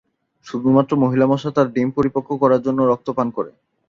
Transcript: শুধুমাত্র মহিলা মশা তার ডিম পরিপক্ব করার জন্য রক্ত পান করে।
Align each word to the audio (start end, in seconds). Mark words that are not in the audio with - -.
শুধুমাত্র 0.45 0.91
মহিলা 1.03 1.25
মশা 1.27 1.49
তার 1.51 1.67
ডিম 1.73 1.89
পরিপক্ব 1.91 2.29
করার 2.41 2.61
জন্য 2.61 2.79
রক্ত 2.83 3.07
পান 3.17 3.27
করে। 3.37 3.51